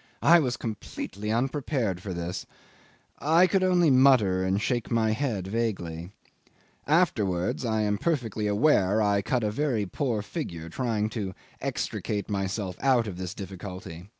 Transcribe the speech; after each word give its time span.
'I 0.22 0.38
was 0.40 0.58
completely 0.58 1.32
unprepared 1.32 2.02
for 2.02 2.12
this. 2.12 2.44
I 3.20 3.46
could 3.46 3.62
only 3.64 3.90
mutter 3.90 4.44
and 4.44 4.60
shake 4.60 4.90
my 4.90 5.12
head 5.12 5.46
vaguely. 5.46 6.12
Afterwards 6.86 7.64
I 7.64 7.80
am 7.80 7.96
perfectly 7.96 8.46
aware 8.46 9.00
I 9.00 9.22
cut 9.22 9.42
a 9.42 9.50
very 9.50 9.86
poor 9.86 10.20
figure 10.20 10.68
trying 10.68 11.08
to 11.16 11.32
extricate 11.58 12.28
myself 12.28 12.76
out 12.82 13.06
of 13.06 13.16
this 13.16 13.32
difficulty. 13.32 14.10